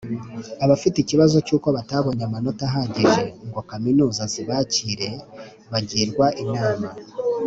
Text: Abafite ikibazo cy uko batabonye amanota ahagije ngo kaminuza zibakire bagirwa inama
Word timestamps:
Abafite 0.63 0.97
ikibazo 0.99 1.37
cy 1.47 1.53
uko 1.57 1.67
batabonye 1.75 2.23
amanota 2.25 2.63
ahagije 2.69 3.21
ngo 3.47 3.61
kaminuza 3.69 4.21
zibakire 4.33 5.09
bagirwa 5.71 6.25
inama 6.45 6.87